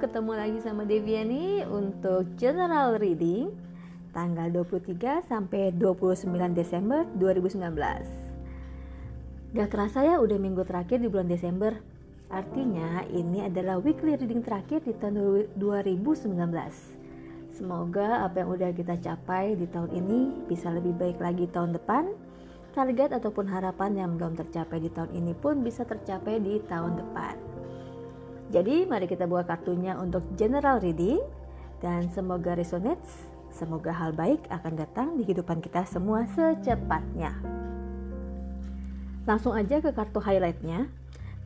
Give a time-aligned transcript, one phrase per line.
[0.00, 3.52] ketemu lagi sama Deviani untuk general reading
[4.16, 6.24] tanggal 23 sampai 29
[6.56, 7.68] Desember 2019.
[9.52, 11.76] Gak kerasa ya udah minggu terakhir di bulan Desember.
[12.32, 16.32] Artinya ini adalah weekly reading terakhir di tahun 2019.
[17.52, 22.08] Semoga apa yang udah kita capai di tahun ini bisa lebih baik lagi tahun depan.
[22.72, 27.49] Target ataupun harapan yang belum tercapai di tahun ini pun bisa tercapai di tahun depan.
[28.50, 31.22] Jadi mari kita buka kartunya untuk general reading
[31.78, 37.30] dan semoga resonates, semoga hal baik akan datang di kehidupan kita semua secepatnya.
[39.22, 40.90] Langsung aja ke kartu highlightnya.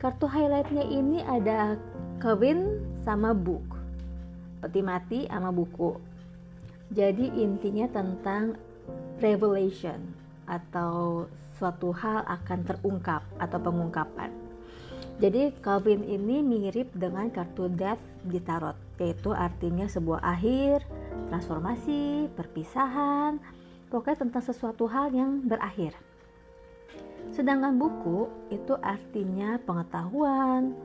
[0.01, 1.77] Kartu highlightnya ini ada
[2.17, 3.77] Kevin sama book,
[4.65, 5.93] peti mati sama buku.
[6.89, 8.57] Jadi intinya tentang
[9.21, 10.01] revelation
[10.49, 11.29] atau
[11.61, 14.44] suatu hal akan terungkap atau pengungkapan
[15.15, 20.83] jadi Calvin ini mirip dengan kartu Death di tarot, yaitu artinya sebuah akhir,
[21.31, 23.39] transformasi, perpisahan,
[23.87, 25.95] pokoknya tentang sesuatu hal yang berakhir.
[27.31, 30.75] Sedangkan buku itu artinya pengetahuan,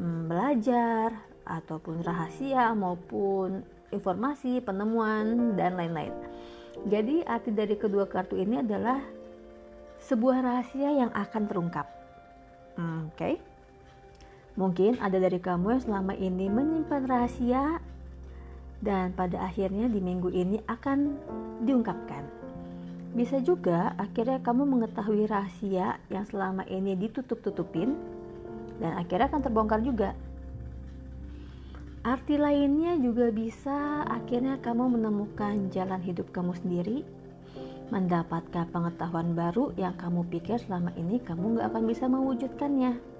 [0.00, 1.12] mm, belajar,
[1.44, 3.60] ataupun rahasia maupun
[3.92, 6.12] informasi, penemuan, dan lain-lain.
[6.88, 8.98] Jadi arti dari kedua kartu ini adalah
[10.00, 11.86] sebuah rahasia yang akan terungkap.
[12.74, 13.16] Hmm, oke.
[13.20, 13.34] Okay?
[14.54, 17.82] Mungkin ada dari kamu yang selama ini menyimpan rahasia
[18.78, 21.18] dan pada akhirnya di minggu ini akan
[21.66, 22.22] diungkapkan.
[23.14, 27.94] Bisa juga akhirnya kamu mengetahui rahasia yang selama ini ditutup-tutupin
[28.78, 30.14] dan akhirnya akan terbongkar juga.
[32.04, 36.98] Arti lainnya juga bisa akhirnya kamu menemukan jalan hidup kamu sendiri,
[37.88, 43.13] mendapatkan pengetahuan baru yang kamu pikir selama ini kamu gak akan bisa mewujudkannya.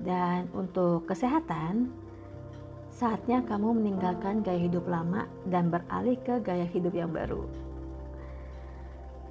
[0.00, 1.92] Dan untuk kesehatan,
[2.88, 7.44] saatnya kamu meninggalkan gaya hidup lama dan beralih ke gaya hidup yang baru.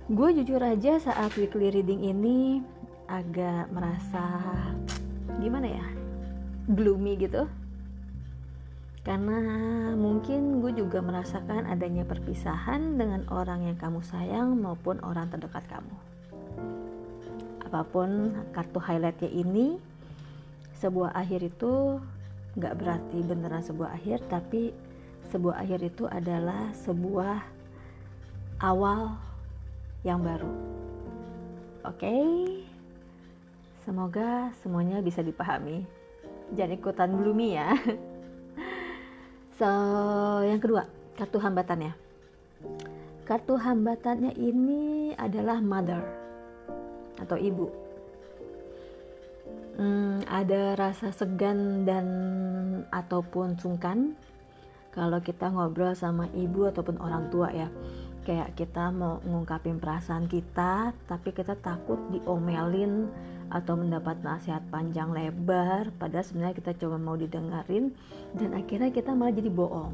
[0.10, 2.66] Gue jujur aja saat weekly reading ini
[3.06, 4.42] agak merasa
[5.38, 5.86] gimana ya,
[6.70, 7.46] gloomy gitu.
[9.06, 9.42] Karena
[9.98, 15.96] mungkin gue juga merasakan adanya perpisahan dengan orang yang kamu sayang maupun orang terdekat kamu.
[17.70, 19.78] Apa pun kartu highlightnya ini,
[20.80, 22.00] sebuah akhir itu
[22.56, 24.74] nggak berarti beneran sebuah akhir tapi
[25.30, 27.38] sebuah akhir itu adalah sebuah
[28.64, 29.16] awal
[30.02, 30.50] yang baru.
[31.86, 32.08] Oke?
[32.08, 32.26] Okay?
[33.90, 35.82] semoga semuanya bisa dipahami.
[36.54, 37.74] Jangan ikutan gloomy ya.
[39.60, 39.68] So
[40.48, 40.88] yang kedua
[41.20, 41.92] kartu hambatannya.
[43.28, 46.00] Kartu hambatannya ini adalah mother
[47.20, 47.68] atau ibu
[49.80, 52.06] hmm, ada rasa segan dan
[52.92, 54.14] ataupun sungkan.
[54.92, 57.70] Kalau kita ngobrol sama ibu ataupun orang tua ya
[58.28, 63.08] kayak kita mau ngungkapin perasaan kita tapi kita takut diomelin
[63.50, 67.90] atau mendapat nasihat panjang lebar padahal sebenarnya kita cuma mau didengarin
[68.38, 69.94] dan akhirnya kita malah jadi bohong.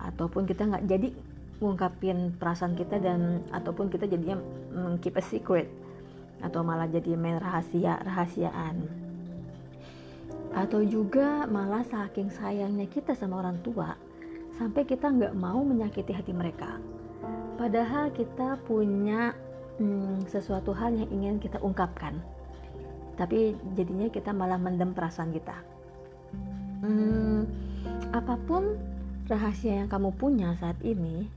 [0.00, 1.08] Ataupun kita nggak jadi
[1.60, 4.40] ngungkapin perasaan kita dan ataupun kita jadinya
[5.04, 5.68] keep a secret
[6.40, 8.84] atau malah jadi main rahasia rahasiaan.
[10.50, 13.94] Atau juga malah saking sayangnya kita sama orang tua
[14.58, 16.80] sampai kita nggak mau menyakiti hati mereka.
[17.56, 19.36] Padahal kita punya
[19.78, 22.18] hmm, sesuatu hal yang ingin kita ungkapkan
[23.20, 25.52] tapi jadinya kita malah mendem perasaan kita.
[26.80, 27.44] Hmm,
[28.16, 28.80] apa pun
[29.28, 31.28] rahasia yang kamu punya saat ini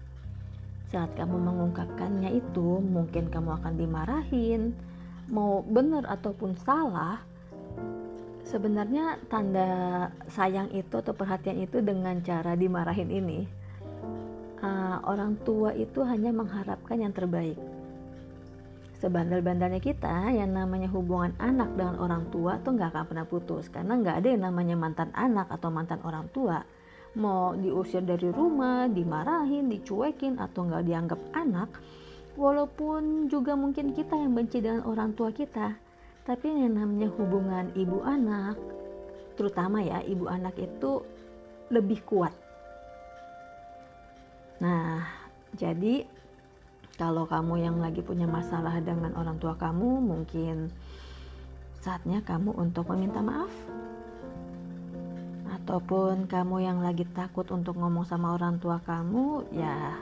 [0.87, 4.71] saat kamu mengungkapkannya itu mungkin kamu akan dimarahin
[5.31, 7.23] mau benar ataupun salah
[8.43, 13.63] sebenarnya tanda sayang itu atau perhatian itu dengan cara dimarahin ini
[14.63, 17.59] uh, orang tua itu hanya mengharapkan yang terbaik.
[19.03, 23.99] Sebandel-bandelnya kita yang namanya hubungan anak dengan orang tua tuh nggak akan pernah putus karena
[23.99, 26.63] nggak ada yang namanya mantan anak atau mantan orang tua.
[27.19, 31.69] Mau diusir dari rumah, dimarahin, dicuekin atau nggak dianggap anak,
[32.33, 35.77] walaupun juga mungkin kita yang benci dengan orang tua kita
[36.23, 38.55] tapi yang namanya hubungan ibu anak
[39.35, 41.03] terutama ya ibu anak itu
[41.73, 42.33] lebih kuat.
[44.61, 45.03] Nah
[45.57, 46.05] jadi
[46.93, 50.69] kalau kamu yang lagi punya masalah dengan orang tua kamu mungkin
[51.81, 53.51] saatnya kamu untuk meminta maaf.
[55.59, 59.97] Ataupun kamu yang lagi takut untuk ngomong sama orang tua kamu ya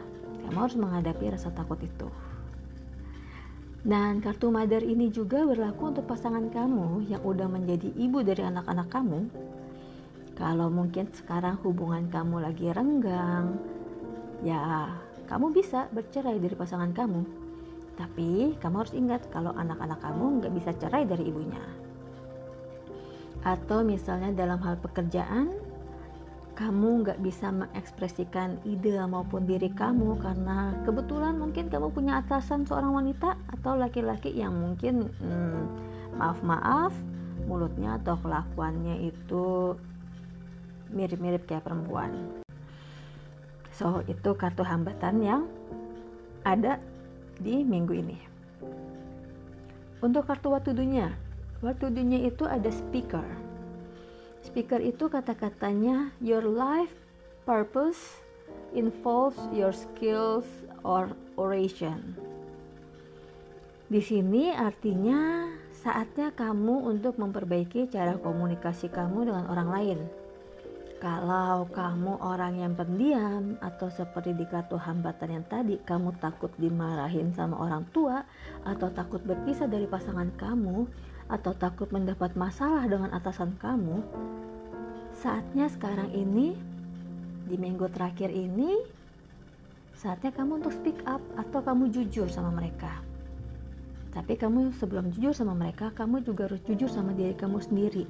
[0.48, 2.10] kamu harus menghadapi rasa takut itu.
[3.82, 8.88] Dan kartu mother ini juga berlaku untuk pasangan kamu yang udah menjadi ibu dari anak-anak
[8.94, 9.20] kamu.
[10.38, 13.58] Kalau mungkin sekarang hubungan kamu lagi renggang,
[14.46, 14.90] ya
[15.26, 17.22] kamu bisa bercerai dari pasangan kamu.
[17.98, 21.62] Tapi kamu harus ingat kalau anak-anak kamu nggak bisa cerai dari ibunya.
[23.42, 25.61] Atau misalnya dalam hal pekerjaan,
[26.62, 32.94] kamu nggak bisa mengekspresikan ide maupun diri kamu karena kebetulan mungkin kamu punya atasan seorang
[32.94, 35.62] wanita atau laki-laki yang mungkin hmm,
[36.22, 36.94] maaf-maaf
[37.50, 39.74] mulutnya atau kelakuannya itu
[40.94, 42.14] mirip-mirip kayak perempuan.
[43.74, 45.50] So itu kartu hambatan yang
[46.46, 46.78] ada
[47.42, 48.18] di minggu ini.
[50.06, 53.26] Untuk kartu waktu dunia itu ada speaker
[54.42, 56.94] Speaker itu kata-katanya your life
[57.46, 58.22] purpose
[58.74, 60.46] involves your skills
[60.82, 62.18] or oration.
[63.92, 70.00] Di sini artinya saatnya kamu untuk memperbaiki cara komunikasi kamu dengan orang lain.
[71.02, 77.58] Kalau kamu orang yang pendiam atau seperti di hambatan yang tadi, kamu takut dimarahin sama
[77.58, 78.22] orang tua
[78.62, 80.86] atau takut berpisah dari pasangan kamu,
[81.32, 84.04] atau takut mendapat masalah dengan atasan kamu,
[85.16, 86.60] saatnya sekarang ini,
[87.48, 88.84] di minggu terakhir ini,
[89.96, 93.00] saatnya kamu untuk speak up atau kamu jujur sama mereka.
[94.12, 98.04] Tapi kamu sebelum jujur sama mereka, kamu juga harus jujur sama diri kamu sendiri.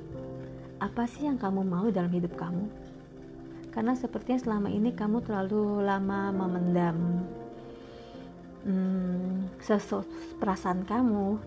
[0.81, 2.65] Apa sih yang kamu mau dalam hidup kamu?
[3.69, 7.21] Karena sepertinya selama ini kamu terlalu lama memendam
[8.65, 10.09] hmm, sesuatu
[10.41, 11.37] perasaan kamu,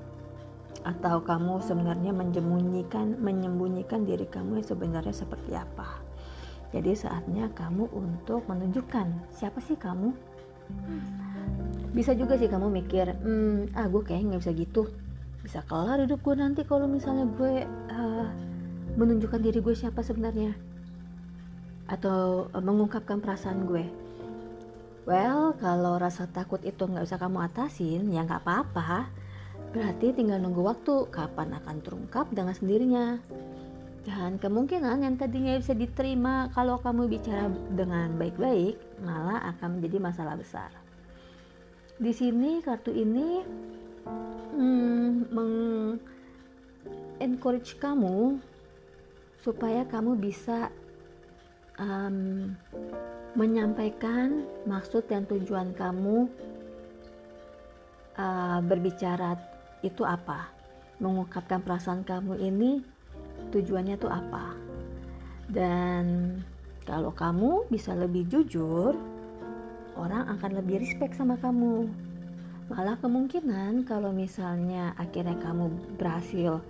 [0.85, 6.01] atau kamu sebenarnya menyembunyikan menyembunyikan diri kamu yang sebenarnya seperti apa?
[6.77, 10.13] Jadi saatnya kamu untuk menunjukkan siapa sih kamu?
[11.97, 14.83] Bisa juga sih kamu mikir hmm, ah gue kayaknya nggak bisa gitu.
[15.41, 18.27] Bisa kelar hidup gue nanti kalau misalnya gue uh,
[19.01, 20.53] menunjukkan diri gue siapa sebenarnya.
[21.89, 24.05] Atau uh, mengungkapkan perasaan gue
[25.05, 29.13] well kalau rasa takut itu nggak bisa kamu atasin ya nggak apa-apa
[29.75, 33.19] Berarti tinggal nunggu waktu kapan akan terungkap dengan sendirinya.
[34.07, 40.39] Dan kemungkinan yang tadinya bisa diterima kalau kamu bicara dengan baik-baik malah akan menjadi masalah
[40.39, 40.71] besar.
[41.99, 43.43] Di sini kartu ini
[44.55, 45.55] hmm, meng
[47.19, 48.39] encourage kamu
[49.41, 50.69] supaya kamu bisa
[51.81, 52.53] um,
[53.35, 56.29] menyampaikan maksud dan tujuan kamu
[58.21, 59.54] uh, berbicara
[59.85, 60.49] itu apa?
[60.99, 62.81] Mengungkapkan perasaan kamu ini
[63.53, 64.57] tujuannya itu apa?
[65.53, 66.35] Dan
[66.89, 68.97] kalau kamu bisa lebih jujur,
[69.97, 71.89] orang akan lebih respect sama kamu.
[72.73, 75.69] Malah kemungkinan kalau misalnya akhirnya kamu
[76.01, 76.65] berhasil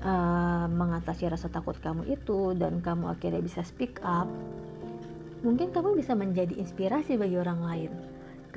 [0.00, 4.28] uh, mengatasi rasa takut kamu itu dan kamu akhirnya bisa speak up,
[5.44, 7.92] mungkin kamu bisa menjadi inspirasi bagi orang lain.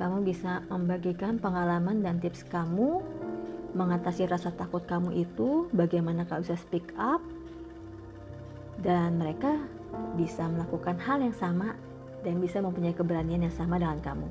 [0.00, 3.04] Kamu bisa membagikan pengalaman dan tips kamu
[3.72, 7.20] mengatasi rasa takut kamu itu, bagaimana kau bisa speak up,
[8.80, 9.56] dan mereka
[10.16, 11.76] bisa melakukan hal yang sama
[12.22, 14.28] dan bisa mempunyai keberanian yang sama dengan kamu.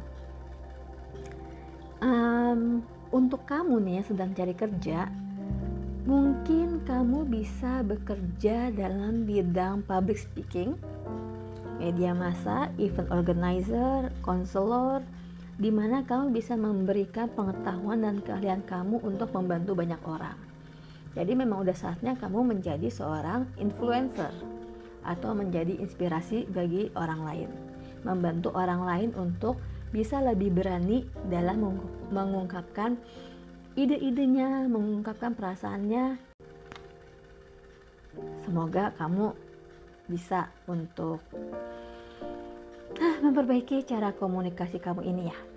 [2.01, 2.61] Um,
[3.13, 5.05] untuk kamu nih yang sedang cari kerja,
[6.09, 10.73] mungkin kamu bisa bekerja dalam bidang public speaking,
[11.77, 15.06] media massa, event organizer, konselor,
[15.61, 20.33] di mana kamu bisa memberikan pengetahuan dan keahlian kamu untuk membantu banyak orang.
[21.13, 24.33] Jadi memang udah saatnya kamu menjadi seorang influencer
[25.06, 27.49] atau menjadi inspirasi bagi orang lain.
[28.01, 29.61] Membantu orang lain untuk
[29.94, 31.77] bisa lebih berani dalam
[32.09, 32.97] mengungkapkan
[33.77, 36.18] ide-idenya, mengungkapkan perasaannya.
[38.49, 39.30] Semoga kamu
[40.09, 41.21] bisa untuk
[43.21, 45.50] memperbaiki cara komunikasi kamu ini ya.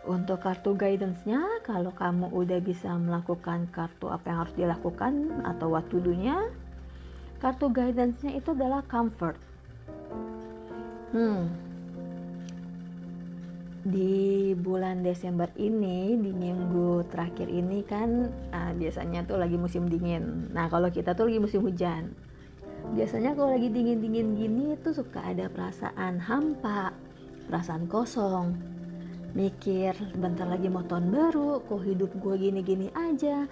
[0.00, 6.00] Untuk kartu guidance-nya, kalau kamu udah bisa melakukan kartu apa yang harus dilakukan atau waktu
[6.00, 6.48] dunia,
[7.36, 9.36] kartu guidance-nya itu adalah comfort.
[11.12, 11.52] Hmm.
[13.84, 20.48] Di bulan Desember ini, di minggu terakhir ini kan uh, biasanya tuh lagi musim dingin.
[20.52, 22.16] Nah, kalau kita tuh lagi musim hujan.
[22.96, 26.96] Biasanya kalau lagi dingin-dingin gini tuh suka ada perasaan hampa,
[27.52, 28.69] perasaan kosong,
[29.34, 33.46] mikir bentar lagi mau tahun baru kok hidup gue gini-gini aja.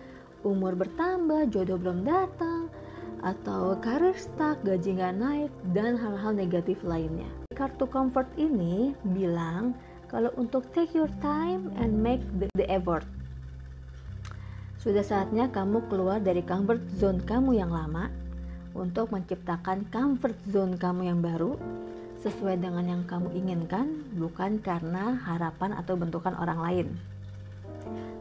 [0.47, 2.71] Umur bertambah jodoh belum datang
[3.19, 7.27] atau karir stuck gaji nggak naik dan hal-hal negatif lainnya.
[7.55, 9.75] Kartu comfort ini bilang
[10.07, 13.05] kalau untuk take your time and make the, the effort.
[14.79, 18.07] Sudah saatnya kamu keluar dari comfort zone kamu yang lama
[18.79, 21.59] untuk menciptakan comfort zone kamu yang baru
[22.19, 26.89] sesuai dengan yang kamu inginkan, bukan karena harapan atau bentukan orang lain.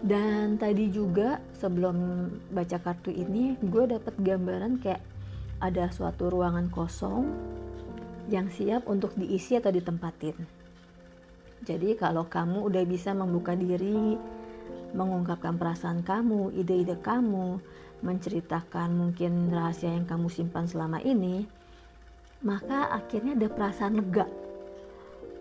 [0.05, 5.01] Dan tadi juga sebelum baca kartu ini, gue dapat gambaran kayak
[5.57, 7.25] ada suatu ruangan kosong
[8.29, 10.37] yang siap untuk diisi atau ditempatin.
[11.65, 14.13] Jadi kalau kamu udah bisa membuka diri,
[14.93, 17.57] mengungkapkan perasaan kamu, ide-ide kamu,
[18.05, 21.49] menceritakan mungkin rahasia yang kamu simpan selama ini,
[22.45, 24.27] maka akhirnya ada perasaan lega.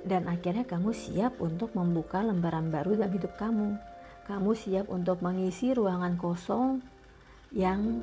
[0.06, 3.74] Dan akhirnya kamu siap untuk membuka lembaran baru dalam hidup kamu.
[4.26, 6.78] Kamu siap untuk mengisi ruangan kosong
[7.50, 8.02] yang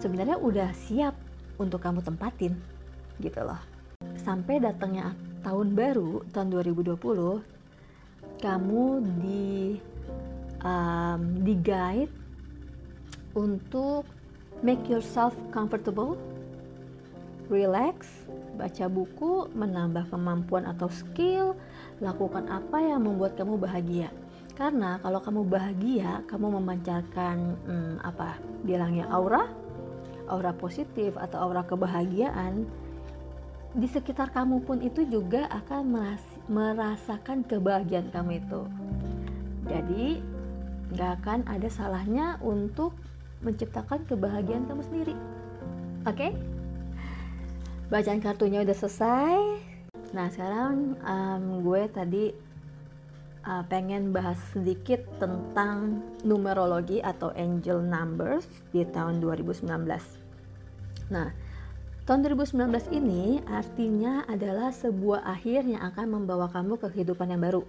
[0.00, 1.16] sebenarnya udah siap
[1.56, 2.52] untuk kamu tempatin
[3.20, 3.60] gitu loh.
[4.20, 7.00] Sampai datangnya tahun baru tahun 2020
[8.42, 8.84] kamu
[9.22, 9.78] di
[10.62, 12.12] um, di guide
[13.34, 14.06] untuk
[14.60, 16.18] make yourself comfortable
[17.52, 18.08] relax,
[18.56, 21.52] baca buku, menambah kemampuan atau skill,
[22.00, 24.08] lakukan apa yang membuat kamu bahagia.
[24.56, 27.36] Karena kalau kamu bahagia, kamu memancarkan
[27.68, 28.40] hmm, apa?
[28.64, 29.52] Bilangnya aura,
[30.32, 32.64] aura positif atau aura kebahagiaan.
[33.72, 36.12] Di sekitar kamu pun itu juga akan
[36.48, 38.62] merasakan kebahagiaan kamu itu.
[39.68, 40.20] Jadi
[40.92, 42.92] nggak akan ada salahnya untuk
[43.40, 45.16] menciptakan kebahagiaan kamu sendiri.
[46.04, 46.28] Oke?
[46.28, 46.51] Okay?
[47.92, 49.36] Bacaan kartunya udah selesai.
[50.16, 52.24] Nah sekarang um, gue tadi
[53.46, 59.68] uh, pengen bahas sedikit tentang numerologi atau angel numbers di tahun 2019
[61.12, 61.28] nah
[62.08, 67.62] tahun 2019 ini artinya adalah sebuah akhir yang akan membawa kamu ke kehidupan yang baru.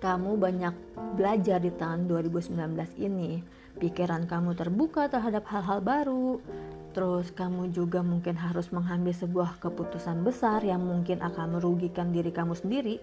[0.00, 0.74] Kamu banyak
[1.16, 2.56] belajar di tahun 2019
[3.00, 3.40] ini
[3.78, 6.42] pikiran kamu terbuka terhadap hal-hal baru
[6.90, 12.58] Terus kamu juga mungkin harus mengambil sebuah keputusan besar yang mungkin akan merugikan diri kamu
[12.58, 12.98] sendiri,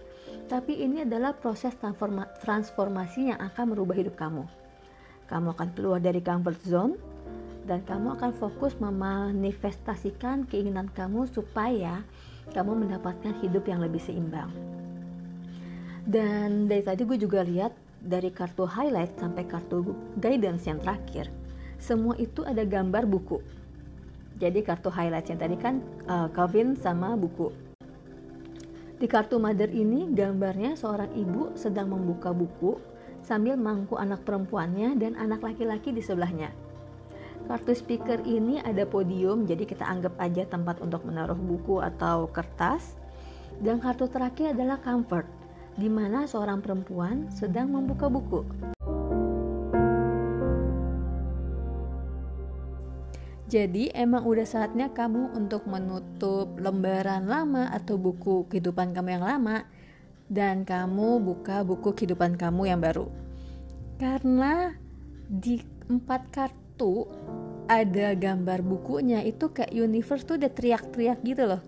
[0.52, 4.44] tapi ini adalah proses transforma transformasi yang akan merubah hidup kamu.
[5.32, 6.94] Kamu akan keluar dari comfort zone
[7.64, 12.04] dan kamu akan fokus memanifestasikan keinginan kamu supaya
[12.52, 14.52] kamu mendapatkan hidup yang lebih seimbang.
[16.04, 17.72] Dan dari tadi gue juga lihat
[18.08, 19.92] dari kartu highlight sampai kartu
[20.24, 21.28] guidance yang terakhir,
[21.76, 23.44] semua itu ada gambar buku
[24.38, 27.50] jadi kartu highlight yang tadi kan uh, Calvin sama buku.
[28.98, 32.78] Di kartu mother ini gambarnya seorang ibu sedang membuka buku
[33.22, 36.54] sambil mangku anak perempuannya dan anak laki-laki di sebelahnya.
[37.50, 42.98] Kartu speaker ini ada podium, jadi kita anggap aja tempat untuk menaruh buku atau kertas.
[43.58, 45.26] Dan kartu terakhir adalah comfort,
[45.78, 48.42] di mana seorang perempuan sedang membuka buku.
[53.48, 59.64] Jadi emang udah saatnya kamu untuk menutup lembaran lama atau buku kehidupan kamu yang lama
[60.28, 63.08] dan kamu buka buku kehidupan kamu yang baru.
[63.96, 64.76] Karena
[65.32, 67.08] di empat kartu
[67.72, 71.64] ada gambar bukunya itu kayak universe tuh udah teriak-teriak gitu loh.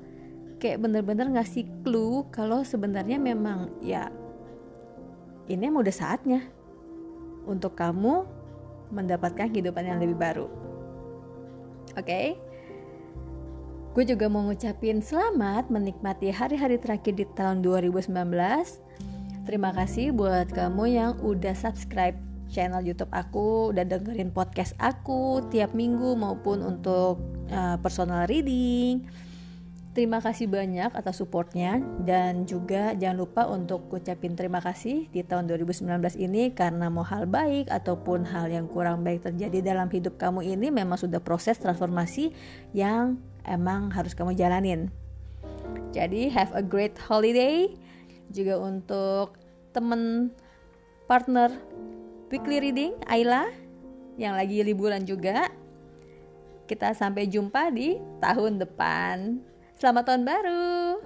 [0.60, 4.12] Kayak bener-bener ngasih clue kalau sebenarnya memang ya
[5.48, 6.46] ini emang udah saatnya
[7.48, 8.28] untuk kamu
[8.94, 10.48] mendapatkan kehidupan yang lebih baru.
[11.96, 12.06] Oke.
[12.06, 12.28] Okay?
[13.90, 18.14] Gue juga mau ngucapin selamat menikmati hari-hari terakhir di tahun 2019.
[19.50, 22.14] Terima kasih buat kamu yang udah subscribe
[22.54, 27.18] channel YouTube aku, udah dengerin podcast aku tiap minggu maupun untuk
[27.50, 29.10] uh, personal reading
[29.90, 35.50] Terima kasih banyak atas supportnya dan juga jangan lupa untuk ucapin terima kasih di tahun
[35.50, 35.90] 2019
[36.22, 40.70] ini karena mau hal baik ataupun hal yang kurang baik terjadi dalam hidup kamu ini
[40.70, 42.30] memang sudah proses transformasi
[42.70, 43.18] yang
[43.50, 44.94] emang harus kamu jalanin.
[45.90, 47.66] Jadi have a great holiday
[48.30, 49.42] juga untuk
[49.74, 50.30] temen
[51.10, 51.50] partner
[52.30, 53.50] weekly reading Ayla
[54.22, 55.50] yang lagi liburan juga.
[56.70, 59.49] Kita sampai jumpa di tahun depan.
[59.80, 61.00] Selamat tahun baru.